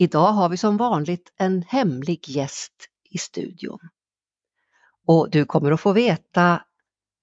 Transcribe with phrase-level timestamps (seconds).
[0.00, 2.72] Idag har vi som vanligt en hemlig gäst
[3.10, 3.78] i studion.
[5.06, 6.62] Och du kommer att få veta,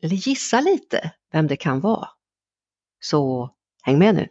[0.01, 2.09] eller gissa lite, vem det kan vara.
[3.00, 3.50] Så
[3.83, 4.27] häng med nu!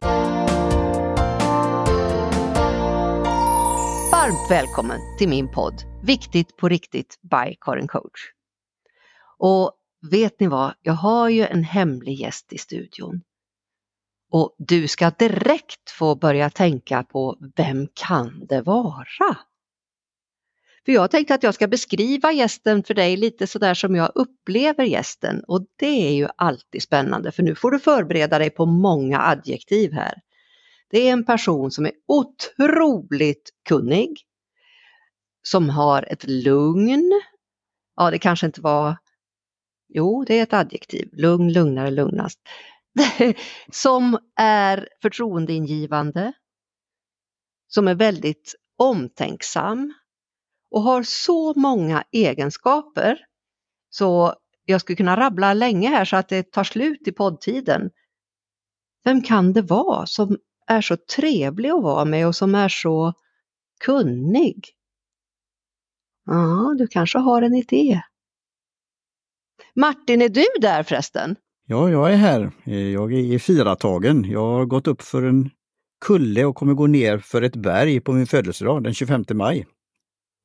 [4.13, 8.21] Varmt välkommen till min podd Viktigt på riktigt by Karin Coach.
[9.39, 9.73] Och
[10.11, 13.23] vet ni vad, jag har ju en hemlig gäst i studion.
[14.35, 19.37] Och du ska direkt få börja tänka på vem kan det vara?
[20.85, 24.85] För jag tänkte att jag ska beskriva gästen för dig lite sådär som jag upplever
[24.85, 29.21] gästen och det är ju alltid spännande för nu får du förbereda dig på många
[29.21, 30.15] adjektiv här.
[30.91, 34.21] Det är en person som är otroligt kunnig,
[35.43, 37.21] som har ett lugn.
[37.97, 38.97] Ja, det kanske inte var...
[39.89, 41.09] Jo, det är ett adjektiv.
[41.13, 42.41] Lugn, lugnare, lugnast.
[43.73, 46.33] som är förtroendeingivande,
[47.69, 49.95] som är väldigt omtänksam
[50.71, 53.19] och har så många egenskaper
[53.91, 54.35] så
[54.65, 57.91] jag skulle kunna rabbla länge här så att det tar slut i poddtiden.
[59.05, 63.13] Vem kan det vara som är så trevlig att vara med och som är så
[63.81, 64.65] kunnig?
[66.27, 68.03] Ja, du kanske har en idé.
[69.75, 71.37] Martin, är du där förresten?
[71.67, 72.51] Ja, jag är här.
[72.93, 74.25] Jag är i Firatagen.
[74.31, 75.51] Jag har gått upp för en
[76.01, 79.67] kulle och kommer gå ner för ett berg på min födelsedag den 25 maj.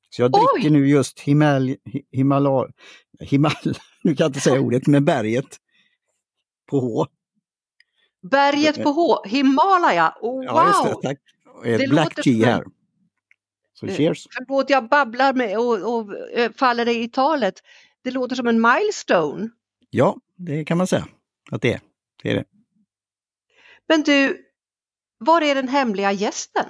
[0.09, 0.69] Så jag dricker Oj!
[0.69, 1.75] nu just Himal...
[2.11, 2.71] Himalaya...
[3.19, 3.53] Himal...
[4.03, 5.57] Nu kan jag inte säga ordet, men berget
[6.69, 7.05] på H.
[8.31, 10.45] Berget på H, Himalaya, oh, wow!
[10.45, 11.19] Ja, det, tack.
[11.65, 12.63] Ett det Black Tea här.
[13.73, 14.27] Så eh, cheers!
[14.37, 17.53] Förlåt, jag babblar med och, och eh, faller i talet.
[18.03, 19.49] Det låter som en milestone.
[19.89, 21.07] Ja, det kan man säga
[21.51, 21.81] att det är.
[22.23, 22.43] Det är det.
[23.87, 24.37] Men du,
[25.17, 26.65] var är den hemliga gästen?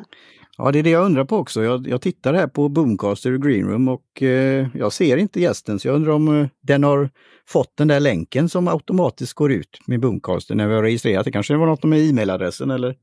[0.57, 1.63] Ja, det är det jag undrar på också.
[1.63, 5.87] Jag, jag tittar här på Boomcaster och Greenroom och eh, jag ser inte gästen så
[5.87, 7.09] jag undrar om eh, den har
[7.47, 11.25] fått den där länken som automatiskt går ut med Boomcaster när vi har registrerat.
[11.25, 12.97] Det kanske var något med e-mailadressen eller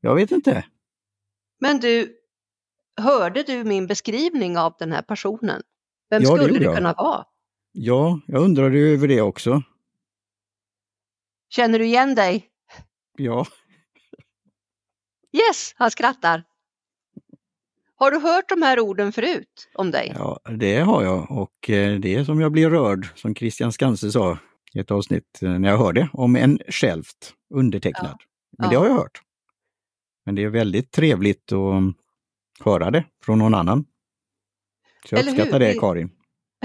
[0.00, 0.64] jag vet inte.
[1.60, 2.08] Men du,
[3.00, 5.62] hörde du min beskrivning av den här personen?
[6.10, 7.24] Vem ja, skulle det, det kunna vara?
[7.72, 9.62] Ja, jag undrade över det också.
[11.48, 12.46] Känner du igen dig?
[13.18, 13.46] Ja.
[15.32, 16.44] Yes, han skrattar.
[17.98, 20.12] Har du hört de här orden förut om dig?
[20.18, 24.12] Ja, det har jag och eh, det är som jag blir rörd, som Christian Skanse
[24.12, 24.38] sa
[24.74, 28.16] i ett avsnitt eh, när jag hörde om en självt undertecknad.
[28.20, 28.26] Ja.
[28.58, 28.70] Men ja.
[28.70, 29.20] det har jag hört.
[30.24, 31.94] Men det är väldigt trevligt att
[32.64, 33.84] höra det från någon annan.
[35.08, 36.10] Så jag uppskattar det Karin.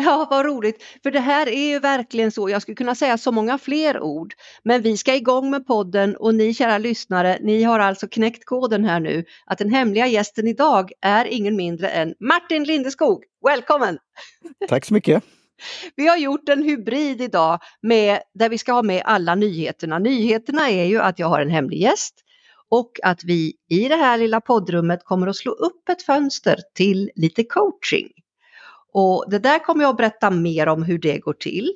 [0.05, 0.83] Ja, vad roligt.
[1.03, 4.33] För det här är ju verkligen så, jag skulle kunna säga så många fler ord,
[4.63, 8.85] men vi ska igång med podden och ni kära lyssnare, ni har alltså knäckt koden
[8.85, 13.23] här nu att den hemliga gästen idag är ingen mindre än Martin Lindeskog.
[13.45, 13.97] Välkommen!
[14.67, 15.23] Tack så mycket!
[15.95, 19.99] Vi har gjort en hybrid idag med, där vi ska ha med alla nyheterna.
[19.99, 22.15] Nyheterna är ju att jag har en hemlig gäst
[22.69, 27.11] och att vi i det här lilla poddrummet kommer att slå upp ett fönster till
[27.15, 28.07] lite coaching.
[28.93, 31.73] Och det där kommer jag att berätta mer om hur det går till.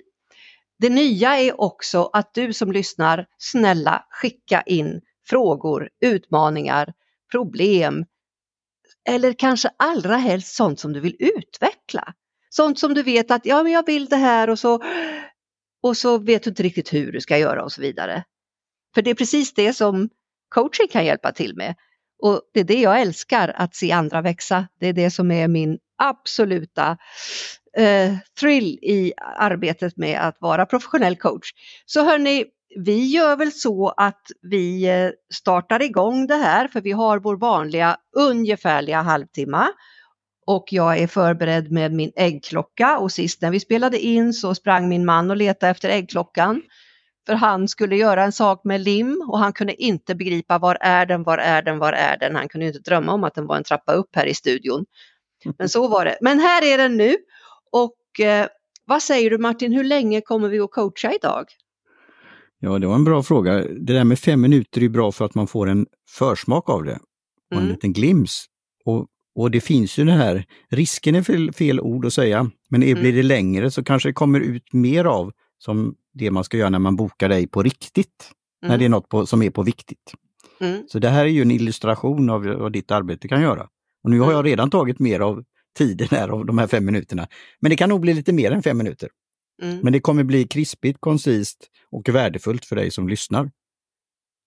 [0.80, 6.94] Det nya är också att du som lyssnar, snälla skicka in frågor, utmaningar,
[7.32, 8.06] problem
[9.10, 12.14] eller kanske allra helst sånt som du vill utveckla.
[12.50, 14.84] Sånt som du vet att ja, men jag vill det här och så,
[15.82, 18.24] och så vet du inte riktigt hur du ska göra och så vidare.
[18.94, 20.10] För det är precis det som
[20.50, 21.76] coaching kan hjälpa till med.
[22.20, 24.68] Och det är det jag älskar, att se andra växa.
[24.80, 26.98] Det är det som är min absoluta
[27.78, 31.52] eh, thrill i arbetet med att vara professionell coach.
[31.86, 32.46] Så hörni,
[32.76, 37.38] vi gör väl så att vi eh, startar igång det här för vi har vår
[37.38, 39.68] vanliga ungefärliga halvtimme
[40.48, 44.90] och jag är förberedd med min äggklocka och sist när vi spelade in så sprang
[44.90, 46.62] min man och letade efter äggklockan.
[47.26, 51.06] För han skulle göra en sak med lim och han kunde inte begripa var är
[51.06, 52.36] den, var är den, var är den.
[52.36, 54.86] Han kunde inte drömma om att den var en trappa upp här i studion.
[55.58, 56.18] Men så var det.
[56.22, 57.16] Men här är den nu.
[57.72, 58.48] Och eh,
[58.86, 61.46] vad säger du Martin, hur länge kommer vi att coacha idag?
[62.60, 63.54] Ja, det var en bra fråga.
[63.54, 67.00] Det där med fem minuter är bra för att man får en försmak av det.
[67.52, 67.72] Och en mm.
[67.72, 68.46] liten glims.
[68.86, 72.84] Och, och det finns ju den här, risken är fel, fel ord att säga, men
[72.84, 73.02] mm.
[73.02, 76.70] blir det längre så kanske det kommer ut mer av som det man ska göra
[76.70, 78.32] när man bokar dig på riktigt.
[78.64, 78.72] Mm.
[78.72, 80.14] När det är något på, som är på viktigt.
[80.60, 80.84] Mm.
[80.88, 83.68] Så det här är ju en illustration av vad ditt arbete kan göra.
[84.06, 84.50] Och nu har jag mm.
[84.50, 85.44] redan tagit mer av
[85.78, 87.28] tiden här av de här fem minuterna.
[87.60, 89.10] Men det kan nog bli lite mer än fem minuter.
[89.62, 89.80] Mm.
[89.84, 93.52] Men det kommer bli krispigt, koncist och värdefullt för dig som lyssnar.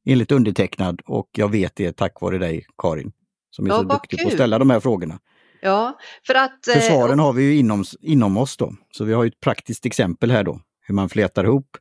[0.06, 3.12] Enligt undertecknad och jag vet det tack vare dig Karin
[3.50, 4.24] som är ja, så duktig kul.
[4.24, 5.18] på att ställa de här frågorna.
[5.60, 6.58] Ja, för att...
[6.64, 8.74] För svaren har vi ju inom, inom oss då.
[8.90, 11.76] Så vi har ett praktiskt exempel här då, hur man flätar ihop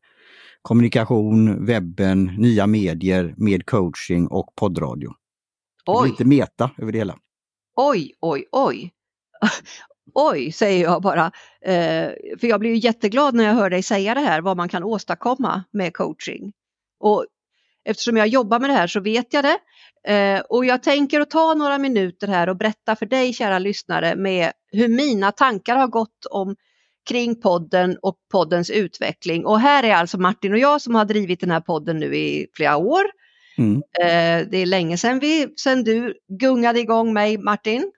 [0.61, 5.09] kommunikation, webben, nya medier med coaching och poddradio.
[5.85, 6.09] Oj.
[6.09, 7.17] Lite meta över det hela.
[7.79, 8.91] Oj, oj, oj.
[10.13, 11.31] Oj, säger jag bara.
[11.61, 14.69] Eh, för jag blir ju jätteglad när jag hör dig säga det här, vad man
[14.69, 16.53] kan åstadkomma med coaching.
[16.99, 17.25] Och
[17.85, 19.57] eftersom jag jobbar med det här så vet jag det.
[20.13, 24.15] Eh, och jag tänker att ta några minuter här och berätta för dig kära lyssnare
[24.15, 26.55] med hur mina tankar har gått om
[27.09, 29.45] kring podden och poddens utveckling.
[29.45, 32.47] Och här är alltså Martin och jag som har drivit den här podden nu i
[32.53, 33.03] flera år.
[33.57, 33.75] Mm.
[33.75, 37.91] Eh, det är länge sedan, vi, sedan du gungade igång mig Martin.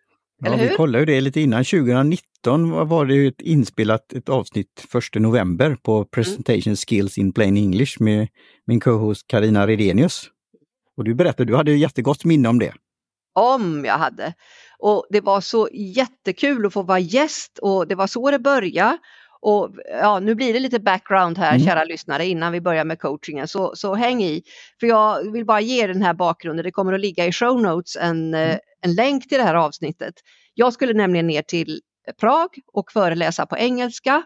[0.45, 0.69] Eller ja, hur?
[0.69, 1.63] Vi kollade ju det lite innan.
[1.63, 4.85] 2019 var det ett inspelat ett avsnitt
[5.15, 6.75] 1 november på Presentation mm.
[6.75, 8.27] Skills in Plain English med
[8.67, 10.29] min co-host Karina Redenius.
[10.97, 12.73] Och du berättade, du hade jättegott minne om det.
[13.35, 14.33] Om jag hade.
[14.79, 18.97] Och det var så jättekul att få vara gäst och det var så det började.
[19.41, 21.67] Och ja, nu blir det lite background här mm.
[21.67, 24.43] kära lyssnare innan vi börjar med coachingen så, så häng i.
[24.79, 27.95] För jag vill bara ge den här bakgrunden, det kommer att ligga i show notes
[27.95, 28.59] en, mm.
[28.81, 30.13] en länk till det här avsnittet.
[30.53, 31.81] Jag skulle nämligen ner till
[32.19, 34.23] Prag och föreläsa på engelska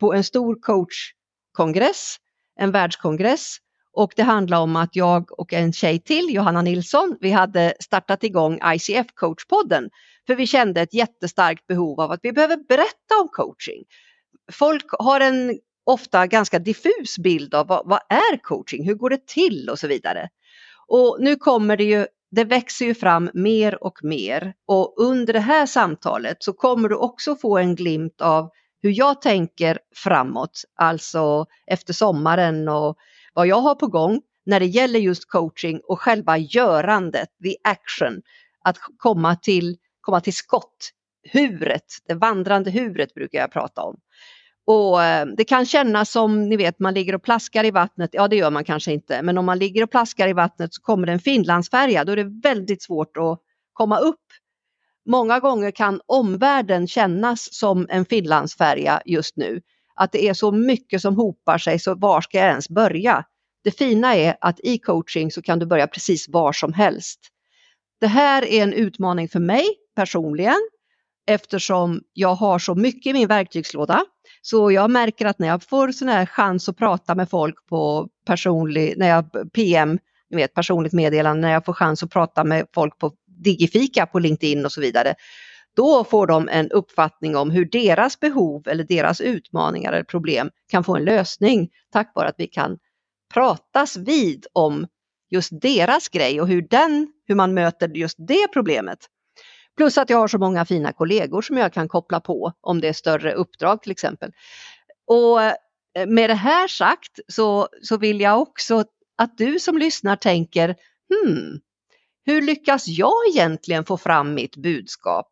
[0.00, 2.16] på en stor coachkongress,
[2.60, 3.58] en världskongress
[3.96, 8.24] och det handlar om att jag och en tjej till, Johanna Nilsson, vi hade startat
[8.24, 9.90] igång ICF coachpodden.
[10.26, 13.84] För vi kände ett jättestarkt behov av att vi behöver berätta om coaching.
[14.52, 19.26] Folk har en ofta ganska diffus bild av vad, vad är coaching, hur går det
[19.26, 19.70] till?
[19.70, 20.28] Och så vidare.
[20.86, 24.54] Och nu kommer det ju det växer ju fram mer och mer.
[24.66, 28.50] Och under det här samtalet så kommer du också få en glimt av
[28.82, 32.96] hur jag tänker framåt, alltså efter sommaren och
[33.34, 38.22] vad jag har på gång när det gäller just coaching och själva görandet, the action,
[38.64, 40.90] att komma till, komma till skott,
[41.32, 43.96] huret, det vandrande huret brukar jag prata om.
[44.66, 48.10] Och eh, det kan kännas som, ni vet, man ligger och plaskar i vattnet.
[48.12, 50.82] Ja, det gör man kanske inte, men om man ligger och plaskar i vattnet så
[50.82, 53.40] kommer det en Finlandsfärja, då är det väldigt svårt att
[53.72, 54.20] komma upp.
[55.06, 59.60] Många gånger kan omvärlden kännas som en Finlandsfärja just nu
[59.94, 63.24] att det är så mycket som hopar sig så var ska jag ens börja?
[63.64, 67.20] Det fina är att i coaching så kan du börja precis var som helst.
[68.00, 69.66] Det här är en utmaning för mig
[69.96, 70.68] personligen
[71.26, 74.04] eftersom jag har så mycket i min verktygslåda.
[74.42, 78.08] Så jag märker att när jag får sån här chans att prata med folk på
[78.26, 79.98] personlig, när jag PM,
[80.30, 84.18] ni vet personligt meddelande, när jag får chans att prata med folk på Digifika på
[84.18, 85.14] LinkedIn och så vidare,
[85.76, 90.84] då får de en uppfattning om hur deras behov eller deras utmaningar eller problem kan
[90.84, 92.78] få en lösning tack vare att vi kan
[93.34, 94.86] pratas vid om
[95.30, 98.98] just deras grej och hur, den, hur man möter just det problemet.
[99.76, 102.88] Plus att jag har så många fina kollegor som jag kan koppla på om det
[102.88, 104.32] är större uppdrag till exempel.
[105.06, 105.54] Och eh,
[106.06, 108.84] med det här sagt så, så vill jag också
[109.16, 110.76] att du som lyssnar tänker,
[111.14, 111.60] hmm,
[112.26, 115.28] hur lyckas jag egentligen få fram mitt budskap?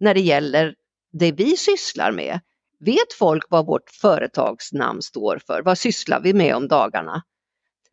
[0.00, 0.74] när det gäller
[1.12, 2.40] det vi sysslar med.
[2.80, 5.62] Vet folk vad vårt företagsnamn står för?
[5.62, 7.22] Vad sysslar vi med om dagarna?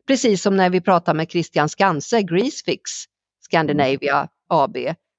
[0.06, 2.82] Precis som när vi pratade med Christian Skanse, Greasefix
[3.40, 4.76] Scandinavia AB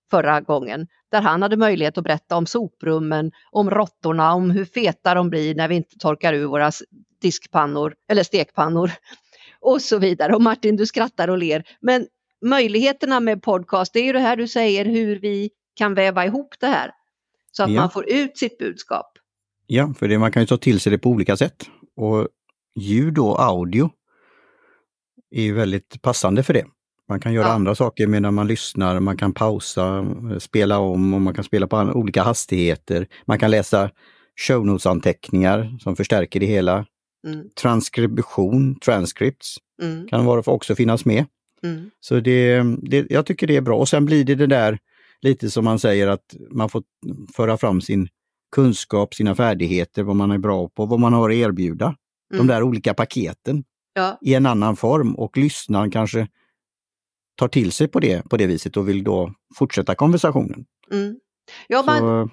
[0.10, 5.14] förra gången, där han hade möjlighet att berätta om soprummen, om råttorna, om hur feta
[5.14, 6.72] de blir när vi inte torkar ur våra
[7.22, 8.92] diskpannor eller stekpannor
[9.60, 10.36] och så vidare.
[10.36, 11.64] Och Martin, du skrattar och ler.
[11.82, 12.08] Men
[12.46, 16.56] möjligheterna med podcast, det är ju det här du säger hur vi kan väva ihop
[16.60, 16.92] det här.
[17.52, 17.82] Så att ja.
[17.82, 19.12] man får ut sitt budskap.
[19.68, 21.70] Ja, för det, man kan ju ta till sig det på olika sätt.
[21.96, 22.28] Och
[22.76, 23.90] ljud och audio
[25.32, 26.66] är ju väldigt passande för det.
[27.10, 27.54] Man kan göra ja.
[27.54, 30.06] andra saker medan man lyssnar, man kan pausa,
[30.40, 33.08] spela om och man kan spela på olika hastigheter.
[33.26, 33.90] Man kan läsa
[34.48, 36.86] show notes-anteckningar som förstärker det hela.
[37.28, 37.50] Mm.
[37.62, 40.08] Transkription, transcripts, mm.
[40.08, 41.26] kan vara, också finnas med.
[41.64, 41.90] Mm.
[42.00, 43.78] Så det, det, jag tycker det är bra.
[43.78, 44.80] Och sen blir det det där
[45.22, 46.84] lite som man säger att man får
[47.36, 48.08] föra fram sin
[48.56, 51.86] kunskap, sina färdigheter, vad man är bra på, vad man har att erbjuda.
[51.86, 52.48] Mm.
[52.48, 54.18] De där olika paketen ja.
[54.22, 56.28] i en annan form och lyssnaren kanske
[57.36, 60.66] tar till sig på det på det viset och vill då fortsätta konversationen.
[60.92, 61.16] Mm.
[61.68, 62.30] Ja, man, Så,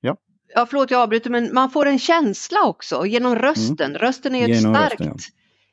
[0.00, 0.16] ja.
[0.54, 3.90] ja, förlåt jag avbryter, men man får en känsla också genom rösten.
[3.90, 3.98] Mm.
[3.98, 5.06] Rösten är ett starkt rösten,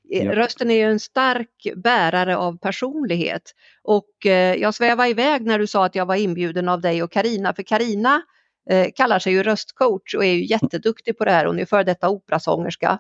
[0.03, 0.19] ja.
[0.19, 0.35] Eh, ja.
[0.35, 3.53] Rösten är ju en stark bärare av personlighet.
[3.83, 7.11] Och eh, jag svävade iväg när du sa att jag var inbjuden av dig och
[7.11, 8.21] Karina för Karina
[8.69, 11.45] eh, kallar sig ju röstcoach och är ju jätteduktig på det här.
[11.45, 12.99] Hon är före detta operasångerska.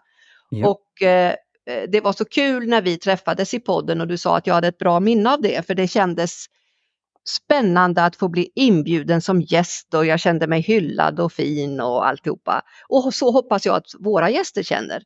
[0.49, 0.67] Ja.
[0.67, 4.47] Och eh, det var så kul när vi träffades i podden och du sa att
[4.47, 6.45] jag hade ett bra minne av det för det kändes
[7.29, 12.07] spännande att få bli inbjuden som gäst och jag kände mig hyllad och fin och
[12.07, 12.61] alltihopa.
[12.89, 15.03] Och så hoppas jag att våra gäster känner.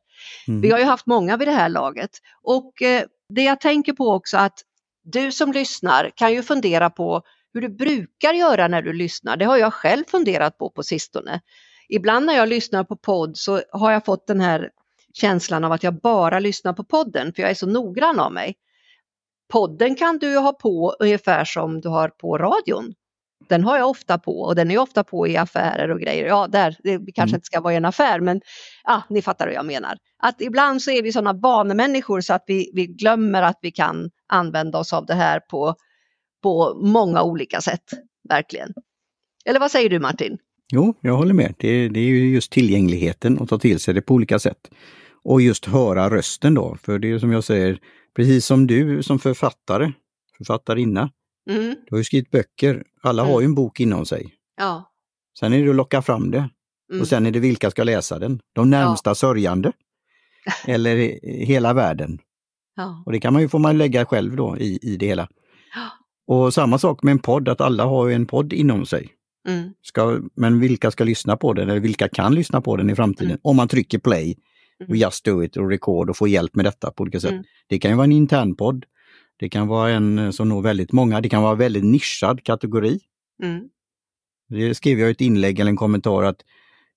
[0.48, 0.60] Mm.
[0.60, 2.10] Vi har ju haft många vid det här laget
[2.42, 3.02] och eh,
[3.34, 4.62] det jag tänker på också att
[5.04, 7.22] du som lyssnar kan ju fundera på
[7.54, 9.36] hur du brukar göra när du lyssnar.
[9.36, 11.40] Det har jag själv funderat på på sistone.
[11.88, 14.70] Ibland när jag lyssnar på podd så har jag fått den här
[15.14, 18.54] känslan av att jag bara lyssnar på podden för jag är så noggrann av mig.
[19.52, 22.94] Podden kan du ha på ungefär som du har på radion.
[23.48, 26.26] Den har jag ofta på och den är ofta på i affärer och grejer.
[26.26, 27.34] Ja, där, det kanske mm.
[27.34, 28.40] inte ska vara i en affär men
[28.84, 29.96] ja, ni fattar vad jag menar.
[30.22, 34.10] Att ibland så är vi sådana vanemänniskor så att vi, vi glömmer att vi kan
[34.26, 35.74] använda oss av det här på,
[36.42, 37.84] på många olika sätt.
[38.28, 38.74] Verkligen.
[39.44, 40.38] Eller vad säger du Martin?
[40.72, 41.54] Jo, jag håller med.
[41.58, 44.70] Det, det är ju just tillgängligheten och ta till sig det på olika sätt.
[45.24, 47.80] Och just höra rösten då, för det är som jag säger,
[48.16, 49.92] precis som du som författare,
[50.38, 51.10] författarinna,
[51.50, 51.74] mm.
[51.86, 53.32] du har ju skrivit böcker, alla mm.
[53.32, 54.34] har ju en bok inom sig.
[54.56, 54.92] Ja.
[55.38, 56.50] Sen är det att locka fram det.
[56.90, 57.00] Mm.
[57.00, 58.40] Och sen är det vilka ska läsa den?
[58.52, 59.14] De närmsta ja.
[59.14, 59.72] sörjande?
[60.66, 62.18] Eller hela världen?
[62.76, 63.02] Ja.
[63.06, 65.28] Och det kan man ju, får man lägga själv då i, i det hela.
[66.26, 69.17] Och samma sak med en podd, att alla har en podd inom sig.
[69.48, 69.70] Mm.
[69.82, 73.30] Ska, men vilka ska lyssna på den eller vilka kan lyssna på den i framtiden?
[73.30, 73.40] Mm.
[73.42, 74.36] Om man trycker play
[74.80, 75.00] och mm.
[75.00, 77.32] just do it och record och får hjälp med detta på olika sätt.
[77.32, 77.44] Mm.
[77.66, 78.84] Det kan ju vara en intern podd.
[79.36, 81.20] Det kan vara en eh, som når väldigt många.
[81.20, 83.00] Det kan vara en väldigt nischad kategori.
[83.42, 83.68] Mm.
[84.48, 86.42] Det skrev jag i ett inlägg eller en kommentar att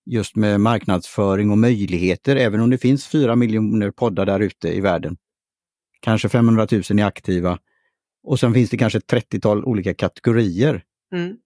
[0.05, 4.81] just med marknadsföring och möjligheter, även om det finns fyra miljoner poddar där ute i
[4.81, 5.17] världen,
[5.99, 7.59] kanske 500 000 är aktiva
[8.23, 10.83] och sen finns det kanske ett 30-tal olika kategorier.
[11.13, 11.37] Mm.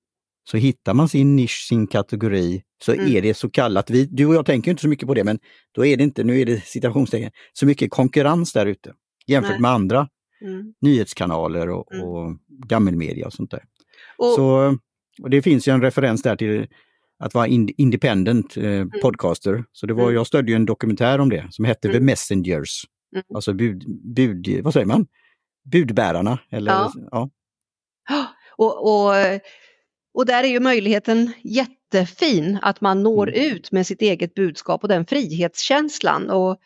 [0.49, 3.15] Så hittar man sin nisch, sin kategori, så mm.
[3.15, 5.39] är det så kallat, vi, du och jag tänker inte så mycket på det, men
[5.71, 8.93] då är det inte, nu är det citationstecken, så mycket konkurrens där ute
[9.27, 9.61] jämfört Nej.
[9.61, 10.07] med andra
[10.41, 10.73] mm.
[10.81, 12.07] nyhetskanaler och, mm.
[12.07, 12.37] och
[12.67, 13.63] gammelmedia och sånt där.
[14.17, 14.77] Och, så,
[15.21, 16.67] och det finns ju en referens där till
[17.19, 18.89] att vara independent eh, mm.
[19.01, 19.63] podcaster.
[19.71, 20.15] Så det var, mm.
[20.15, 22.85] jag stödde en dokumentär om det som hette The Messengers.
[23.35, 23.83] Alltså bud,
[24.15, 25.07] bud, vad säger man?
[25.71, 26.39] Budbärarna.
[26.49, 26.91] Eller, ja.
[27.11, 27.29] ja.
[28.57, 29.13] Och, och,
[30.15, 33.51] och där är ju möjligheten jättefin att man når mm.
[33.51, 36.57] ut med sitt eget budskap och den frihetskänslan och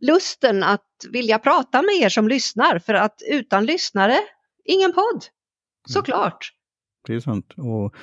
[0.00, 4.16] lusten att vilja prata med er som lyssnar för att utan lyssnare,
[4.64, 5.12] ingen podd.
[5.12, 5.22] Mm.
[5.88, 6.52] Såklart.
[7.06, 7.46] Det är sant.
[7.56, 7.94] Och,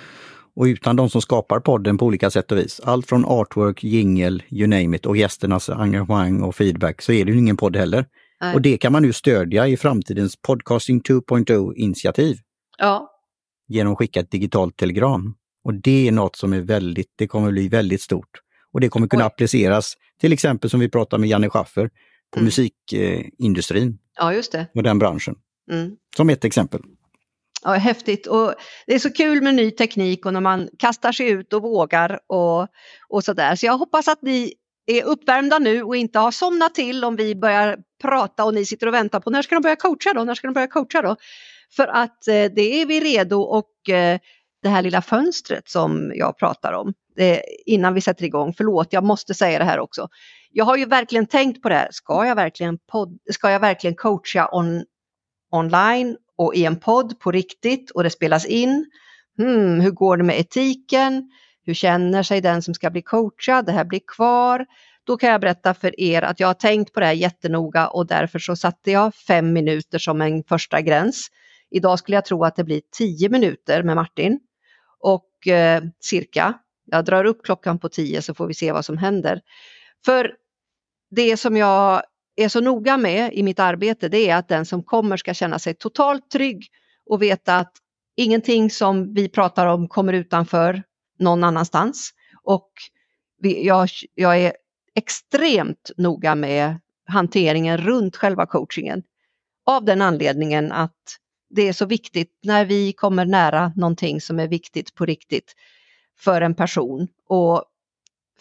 [0.55, 4.43] och utan de som skapar podden på olika sätt och vis, allt från artwork, jingle,
[4.49, 8.05] you name it och gästernas engagemang och feedback, så är det ju ingen podd heller.
[8.41, 8.55] Nej.
[8.55, 12.37] Och det kan man nu stödja i framtidens Podcasting 2.0 initiativ.
[12.77, 13.16] Ja.
[13.67, 15.35] Genom att skicka ett digitalt telegram.
[15.63, 18.41] Och det är något som är väldigt, det kommer bli väldigt stort.
[18.73, 19.27] Och det kommer kunna Oj.
[19.27, 21.89] appliceras, till exempel som vi pratade med Janne Schaffer,
[22.31, 22.45] på mm.
[22.45, 23.99] musikindustrin.
[24.15, 24.67] Ja, just det.
[24.75, 25.35] Och den branschen.
[25.71, 25.91] Mm.
[26.15, 26.81] Som ett exempel.
[27.63, 28.53] Ja, häftigt och
[28.87, 32.19] det är så kul med ny teknik och när man kastar sig ut och vågar
[32.27, 32.67] och,
[33.09, 33.55] och sådär.
[33.55, 34.53] Så jag hoppas att ni
[34.85, 38.87] är uppvärmda nu och inte har somnat till om vi börjar prata och ni sitter
[38.87, 41.15] och väntar på när ska de börja coacha då, när ska de börja coacha då?
[41.75, 44.19] För att eh, det är vi redo och eh,
[44.63, 49.03] det här lilla fönstret som jag pratar om eh, innan vi sätter igång, förlåt jag
[49.03, 50.07] måste säga det här också.
[50.51, 53.95] Jag har ju verkligen tänkt på det här, ska jag verkligen, pod- ska jag verkligen
[53.95, 54.83] coacha on,
[55.51, 58.85] online och i en podd på riktigt och det spelas in?
[59.37, 61.31] Hmm, hur går det med etiken?
[61.65, 63.65] Hur känner sig den som ska bli coachad?
[63.65, 64.65] Det här blir kvar.
[65.03, 68.07] Då kan jag berätta för er att jag har tänkt på det här jättenoga och
[68.07, 71.27] därför så satte jag fem minuter som en första gräns.
[71.71, 74.39] Idag skulle jag tro att det blir tio minuter med Martin
[74.99, 76.53] och eh, cirka.
[76.85, 79.41] Jag drar upp klockan på tio så får vi se vad som händer.
[80.05, 80.31] För
[81.09, 82.03] det som jag
[82.35, 85.59] är så noga med i mitt arbete det är att den som kommer ska känna
[85.59, 86.67] sig totalt trygg
[87.05, 87.71] och veta att
[88.15, 90.83] ingenting som vi pratar om kommer utanför
[91.19, 92.11] någon annanstans.
[92.43, 92.71] Och
[93.39, 94.53] vi, jag, jag är
[94.95, 99.03] extremt noga med hanteringen runt själva coachingen.
[99.65, 101.17] Av den anledningen att
[101.49, 105.55] det är så viktigt när vi kommer nära någonting som är viktigt på riktigt
[106.19, 107.07] för en person.
[107.27, 107.63] Och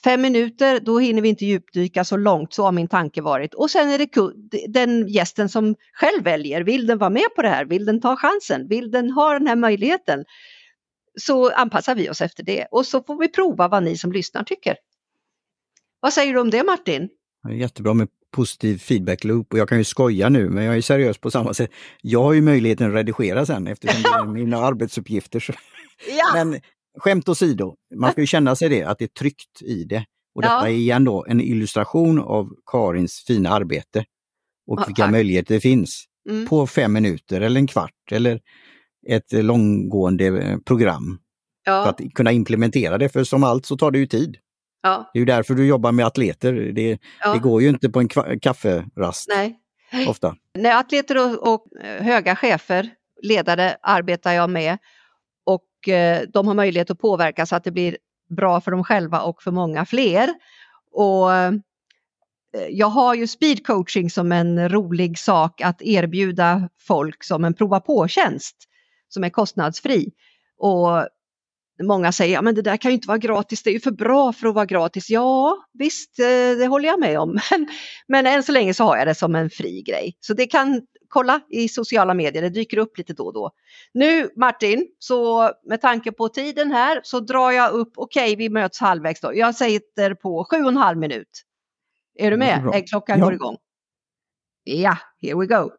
[0.05, 3.55] fem minuter, då hinner vi inte djupdyka så långt, så har min tanke varit.
[3.55, 4.09] Och sen är det
[4.69, 8.17] den gästen som själv väljer, vill den vara med på det här, vill den ta
[8.17, 10.25] chansen, vill den ha den här möjligheten?
[11.21, 14.45] Så anpassar vi oss efter det och så får vi prova vad ni som lyssnar
[14.45, 14.77] tycker.
[16.01, 17.09] Vad säger du om det Martin?
[17.51, 21.19] Jättebra med positiv feedback loop och jag kan ju skoja nu men jag är seriös
[21.19, 21.71] på samma sätt.
[22.03, 25.45] Jag har ju möjligheten att redigera sen eftersom det är mina arbetsuppgifter.
[26.09, 26.45] Ja.
[26.45, 26.61] Men
[26.99, 30.05] skämt åsido, man ska ju känna sig det, att det är tryggt i det.
[30.35, 30.69] Och detta ja.
[30.69, 34.05] är igen då en illustration av Karins fina arbete
[34.67, 35.13] och ja, vilka tack.
[35.13, 36.05] möjligheter det finns.
[36.31, 36.47] Mm.
[36.47, 38.41] På fem minuter eller en kvart eller
[39.09, 41.19] ett långgående eh, program
[41.65, 43.09] för Ja, att kunna implementera det.
[43.09, 44.37] För som allt så tar det ju tid.
[44.87, 46.53] Ja, Det är ju därför du jobbar med atleter.
[46.53, 47.33] Det, ja.
[47.33, 48.09] det går ju inte på en
[48.41, 49.61] kafferast Nej.
[50.09, 50.37] ofta.
[50.55, 52.91] Nej, atleter och, och eh, höga chefer,
[53.23, 54.79] ledare arbetar jag med
[55.45, 57.97] och eh, de har möjlighet att påverka så att det blir
[58.29, 60.35] bra för dem själva och för många fler.
[60.93, 61.53] Och eh,
[62.71, 67.81] jag har ju speed coaching som en rolig sak att erbjuda folk som en prova
[67.81, 68.57] på-tjänst
[69.09, 70.13] som är kostnadsfri.
[70.59, 71.09] Och
[71.83, 73.91] Många säger, ja men det där kan ju inte vara gratis, det är ju för
[73.91, 75.11] bra för att vara gratis.
[75.11, 77.39] Ja visst, eh, det håller jag med om.
[77.51, 77.69] Men,
[78.09, 80.17] men än så länge så har jag det som en fri grej.
[80.21, 83.51] Så det kan, kolla i sociala medier, det dyker upp lite då och då.
[83.95, 88.81] Nu Martin, så med tanke på tiden här så drar jag upp, okej vi möts
[88.81, 89.35] halvvägs då.
[89.35, 91.43] Jag sätter på sju och en halv minut.
[92.19, 92.63] Är du är med?
[92.63, 92.75] bra.
[92.75, 93.25] Äggklockan Ja.
[93.25, 93.57] går igång.
[94.65, 95.71] Ja, here we go.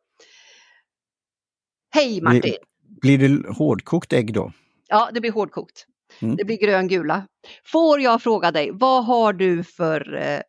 [1.94, 2.56] Hej Martin!
[3.02, 4.52] Blir det hårdkokt ägg då?
[4.90, 5.86] Ja, det blir hårdkokt.
[6.20, 6.36] Mm.
[6.36, 7.28] Det blir gröngula.
[7.66, 10.42] Får jag fråga dig, vad har du för eh,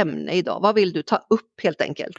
[0.00, 0.60] ämne idag?
[0.62, 2.18] Vad vill du ta upp helt enkelt?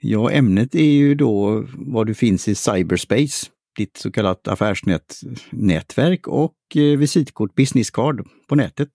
[0.00, 6.54] Ja, ämnet är ju då vad du finns i cyberspace, ditt så kallat affärsnätverk och
[6.74, 8.88] eh, visitkort, business card på nätet.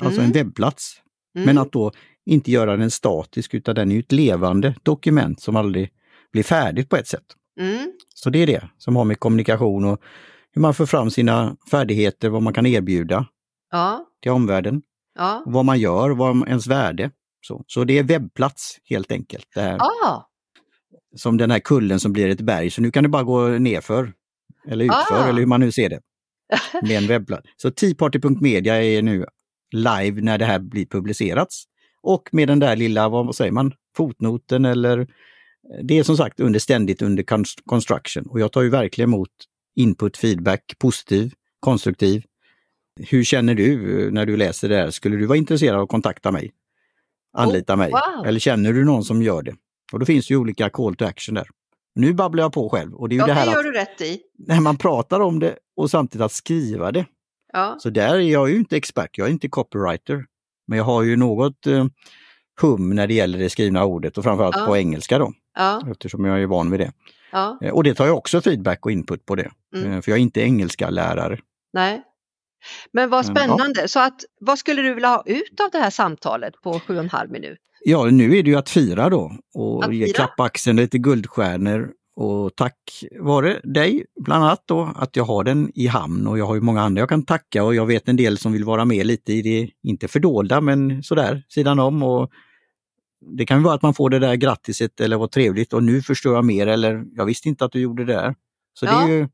[0.00, 0.26] Alltså Mm.
[0.26, 1.02] en webbplats.
[1.36, 1.46] Mm.
[1.46, 1.92] Men att då
[2.26, 5.90] inte göra den statisk utan den är ett levande dokument som aldrig
[6.32, 7.24] blir färdigt på ett sätt.
[7.60, 7.92] Mm.
[8.14, 10.02] Så det är det som har med kommunikation och
[10.52, 13.26] hur man får fram sina färdigheter, vad man kan erbjuda
[13.70, 14.82] Ja, till omvärlden,
[15.18, 15.42] ja.
[15.46, 17.10] vad man gör, vad ens värde.
[17.46, 19.46] Så, så det är webbplats helt enkelt.
[19.54, 20.26] Det här, Ah,
[21.16, 24.12] Som den här kullen som blir ett berg, så nu kan du bara gå nerför.
[24.68, 25.28] Eller utför, Ah.
[25.28, 26.00] eller hur man nu ser det.
[26.82, 27.48] Med en webbplats.
[27.56, 29.26] Så teaparty.media är nu
[29.72, 31.64] live när det här blir publicerats.
[32.02, 35.06] Och med den där lilla, vad säger man, fotnoten eller
[35.82, 39.28] det är som sagt under ständigt under const- construction och jag tar ju verkligen emot
[39.76, 42.24] input, feedback, positiv, konstruktiv.
[43.00, 44.90] Hur känner du när du läser det här?
[44.90, 46.52] Skulle du vara intresserad av att kontakta mig?
[47.36, 47.90] Anlita mig?
[47.90, 48.26] wow.
[48.26, 49.54] Eller känner du någon som gör det?
[49.92, 51.48] Och då finns ju olika call to action där.
[51.94, 53.64] Nu babblar jag på själv och det är ju ja, det det här gör att
[53.64, 54.20] du rätt i.
[54.38, 57.06] när man pratar om det och samtidigt att skriva det.
[57.52, 60.24] Ja, Så där är jag ju inte expert, jag är inte copywriter.
[60.66, 61.86] Men jag har ju något eh,
[62.60, 64.66] hum när det gäller det skrivna ordet och framförallt Ja.
[64.66, 66.92] på engelska då, ja, eftersom jag är van vid det.
[67.32, 67.58] ja.
[67.62, 69.50] Eh, Och det tar jag också feedback och input på det.
[69.74, 69.92] Mm.
[69.92, 71.38] Eh, För jag är inte engelska lärare.
[71.72, 72.02] Nej.
[72.92, 73.40] Men vad Men, ja.
[73.42, 73.88] spännande.
[73.88, 77.02] Så att, vad skulle du vilja ha ut av det här samtalet på sju och
[77.02, 77.58] en halv minut?
[77.84, 80.14] Ja, nu är det ju att fira då och ge fira?
[80.14, 81.90] klappa axeln lite guldstjärnor.
[82.16, 86.46] Och tack vare dig bland annat då att jag har den i hamn och jag
[86.46, 88.84] har ju många andra jag kan tacka och jag vet en del som vill vara
[88.84, 92.02] med lite i det, inte fördolda men sådär sidan om.
[92.02, 92.30] Och
[93.36, 96.02] det kan ju vara att man får det där grattiset eller vad trevligt och nu
[96.02, 98.34] förstår jag mer eller jag visste inte att du gjorde det där.
[98.74, 98.92] Så Ja.
[99.06, 99.28] det är ju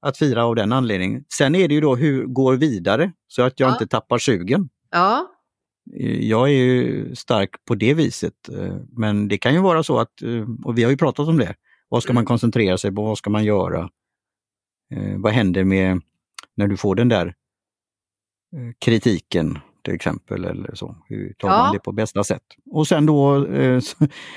[0.00, 1.24] att fira av den anledningen.
[1.32, 3.72] Sen är det ju då hur går vidare så att jag Ja.
[3.72, 4.68] inte tappar sugen.
[4.90, 5.34] Ja,
[6.20, 8.48] Jag är ju stark på det viset.
[8.48, 11.36] eh, Men det kan ju vara så att, eh, och vi har ju pratat om
[11.38, 11.54] det,
[11.88, 12.26] vad ska man Mm.
[12.26, 13.90] koncentrera sig på, vad ska man göra?
[14.94, 16.00] Eh, Vad händer med
[16.56, 20.96] när du får den där eh, kritiken till exempel eller så.
[21.08, 21.56] Hur tar Ja.
[21.56, 22.42] man det på bästa sätt?
[22.70, 23.80] Och sen då eh,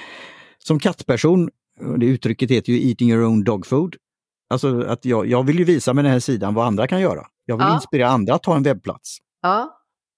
[0.58, 1.50] som kattperson,
[1.98, 3.96] det uttrycket heter ju eating your own dog food.
[4.52, 7.28] Alltså att jag, jag vill ju visa med den här sidan vad andra kan göra.
[7.46, 7.74] Jag vill Ja.
[7.76, 9.78] inspirera andra att ha en webbplats ja,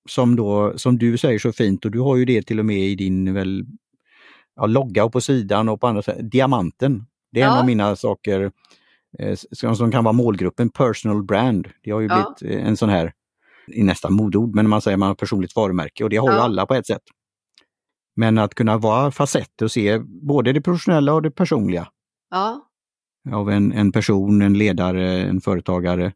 [0.10, 2.80] som då, som du säger så fint och du har ju det till och med
[2.80, 3.66] i din väl,
[4.56, 6.32] ja, logga och på sidan och på andra sätt.
[6.32, 8.52] Diamanten, det är en av mina saker
[9.20, 11.68] eh, som, som kan vara målgruppen, personal brand.
[11.84, 13.14] Det har ju blivit eh, en sån här,
[13.68, 16.66] i nästan modord, men man säger man har personligt varumärke och det har ju alla
[16.66, 17.02] på ett sätt.
[18.16, 21.88] Men att kunna vara facetter och se både det professionella och det personliga
[22.32, 22.62] ja,
[23.32, 26.14] av en, en person, en ledare, en företagare.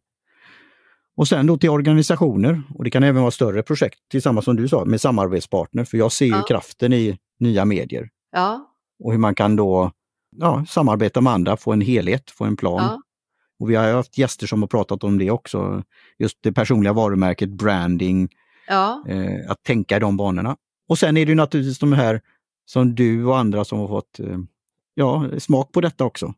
[1.16, 4.68] Och sen då till organisationer och det kan även vara större projekt tillsammans som du
[4.68, 6.44] sa med samarbetspartner för jag ser ju Ja.
[6.48, 8.70] kraften i nya medier ja,
[9.04, 9.92] och hur man kan då
[10.36, 12.82] ja, samarbeta med andra, få en helhet, få en plan.
[12.82, 13.02] ja,
[13.60, 15.82] Och vi har haft gäster som har pratat om det också,
[16.18, 18.28] just det personliga varumärket, branding,
[18.68, 20.56] ja, eh, att tänka i de banorna.
[20.88, 22.20] Och sen är det ju naturligtvis de här
[22.66, 24.38] som du och andra som har fått eh,
[24.94, 26.34] ja, smak på detta också.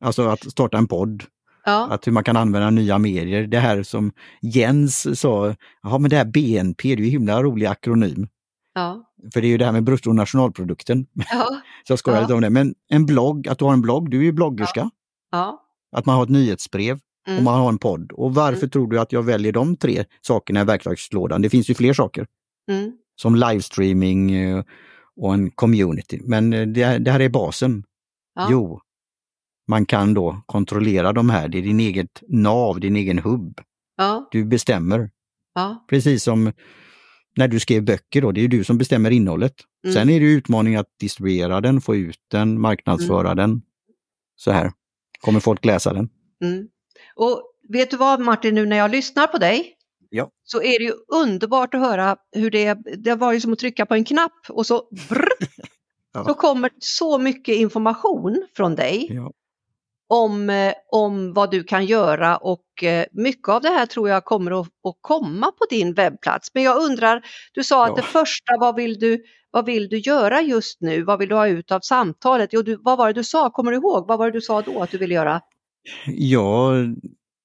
[0.00, 1.24] Alltså att starta en podd,
[1.64, 3.46] ja, att hur man kan använda nya medier.
[3.46, 7.66] Det här som Jens sa, ja men det här BNP, det är ju himla rolig
[7.66, 8.28] akronym.
[8.74, 11.06] ja, För det är ju det här med bruttonationalprodukten.
[11.30, 12.22] ja, Så jag skojar Ja.
[12.22, 12.50] lite om det.
[12.50, 14.90] Men en blogg, att du har en blogg, du är ju bloggerska.
[15.30, 15.62] ja,
[15.96, 16.94] Att man har ett nyhetsbrev
[17.26, 17.44] och Mm.
[17.44, 18.12] man har en podd.
[18.12, 18.70] Och varför Mm.
[18.70, 21.42] tror du att jag väljer de tre sakerna i verktygslådan?
[21.42, 22.26] Det finns ju fler saker.
[22.70, 24.64] mm, Som livestreaming eh,
[25.16, 26.20] och en community.
[26.24, 27.84] Men eh, det, det här är basen.
[28.34, 28.80] ja, Jo,
[29.68, 31.48] man kan då kontrollera de här.
[31.48, 33.60] Det är din eget nav, din egen hubb.
[33.96, 35.10] Ja, Du bestämmer.
[35.54, 36.52] ja, Precis som
[37.36, 39.54] när du skrev böcker då, det är du som bestämmer innehållet.
[39.84, 39.94] Mm.
[39.94, 43.62] Sen är det utmaning att distribuera den, få ut den, marknadsföra den.
[44.36, 44.72] Så här.
[45.20, 46.08] Kommer folk läsa den?
[46.44, 46.68] mm.
[47.16, 49.74] Och vet du vad Martin, nu när jag lyssnar på dig
[50.10, 50.30] Ja.
[50.44, 53.86] så är det ju underbart att höra hur det, det var ju som att trycka
[53.86, 55.28] på en knapp och så brr,
[56.14, 56.24] Ja.
[56.24, 59.32] så kommer så mycket information från dig Ja.
[60.08, 64.24] Om, eh, om vad du kan göra och eh, mycket av det här tror jag
[64.24, 66.50] kommer att, att komma på din webbplats.
[66.54, 67.96] Men jag undrar, du sa att Ja.
[67.96, 71.02] det första, vad vill, du, vad vill du göra just nu?
[71.02, 72.50] Vad vill du ha ut av samtalet?
[72.52, 73.50] Jo, du, vad var det du sa?
[73.50, 74.08] Kommer du ihåg?
[74.08, 75.40] Vad var det du sa då att du ville göra?
[76.06, 76.72] Ja,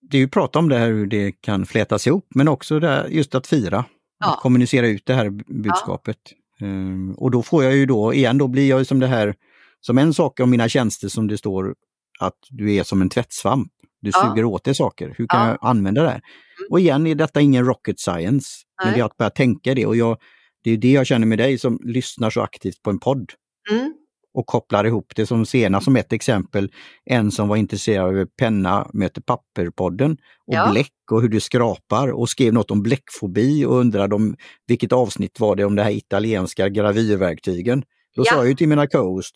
[0.01, 3.07] det är ju prata om det här hur det kan flätas ihop, men också här,
[3.07, 3.85] just att fira.
[4.19, 4.33] Ja.
[4.33, 5.29] Att kommunicera ut det här
[5.63, 6.17] budskapet.
[6.61, 9.35] Ehm, och då får jag ju då, igen då blir jag ju som det här,
[9.81, 11.75] som en sak om mina tjänster som det står
[12.19, 13.71] att du är som en tvättsvamp.
[14.01, 14.21] Du Ja.
[14.29, 15.13] suger åt dig saker.
[15.17, 15.47] Hur kan Ja.
[15.47, 16.21] jag använda det här?
[16.69, 18.47] Och igen är detta ingen rocket science,
[18.83, 18.95] men Nej.
[18.97, 19.85] det är att börja tänka det.
[19.85, 20.17] Och jag,
[20.63, 23.31] det är det jag känner med dig som lyssnar så aktivt på en podd
[23.71, 23.93] Mm.
[24.33, 26.71] och kopplar ihop det som senast som ett exempel.
[27.05, 30.11] En som var intresserad av penna möter papper-podden
[30.47, 30.71] och Ja.
[30.71, 34.35] bläck och hur du skrapar och skrev något om bläckfobi och undrade om
[34.67, 37.79] vilket avsnitt var det om det här italienska gravyrverktygen.
[38.15, 38.31] Då Ja.
[38.31, 39.35] sa jag ju till mina co-host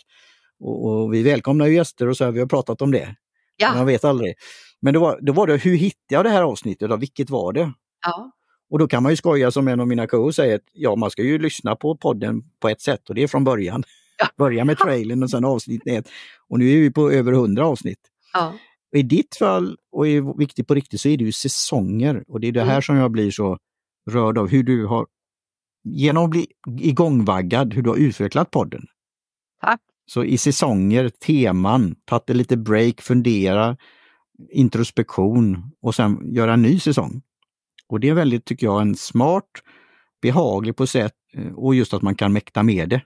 [0.59, 3.15] och, och vi välkomnar ju gäster och så här, vi har pratat om det.
[3.57, 4.33] Ja, Man vet aldrig.
[4.81, 6.89] Men då var, då var det, hur hittade jag det här avsnittet?
[6.89, 6.95] Då?
[6.95, 7.71] Vilket var det?
[8.05, 8.31] ja,
[8.69, 11.11] Och då kan man ju skoja som en av mina co säger, att ja man
[11.11, 13.83] ska ju lyssna på podden på ett sätt och det är från början.
[14.19, 14.27] Ja.
[14.37, 16.09] Börja med trailern och sen avsnitt ett.
[16.47, 17.99] Och nu är vi på över 100 avsnitt.
[18.33, 18.53] ja,
[18.95, 22.23] I ditt fall, och är viktigt på riktigt, så är det ju säsonger.
[22.27, 22.81] Och det är det här Mm.
[22.81, 23.57] som jag blir så
[24.09, 25.07] rörd av, hur du har,
[25.83, 26.47] genom att bli
[26.79, 28.85] igångvaggad, hur du har utvecklat podden.
[29.61, 29.81] tack.
[30.09, 31.95] Så i säsonger, teman,
[32.27, 33.77] en lite break, fundera,
[34.51, 37.21] introspektion och sen göra en ny säsong.
[37.89, 39.43] Och det är väldigt, tycker jag, en smart,
[40.21, 43.01] behaglig på sätt eh, och just att man kan mäkta med det.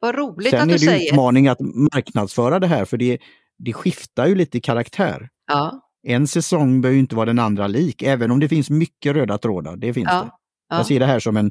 [0.00, 1.12] Vad roligt Sen att är du det säger.
[1.12, 3.18] utmaning att marknadsföra det här för det,
[3.58, 5.28] det skiftar ju lite i karaktär.
[5.46, 9.12] Ja, En säsong behöver ju inte vara den andra lik, även om det finns mycket
[9.16, 9.76] röda trådar.
[9.76, 10.30] Det finns Ja, det.
[10.68, 10.76] ja.
[10.76, 11.50] Jag ser det här som en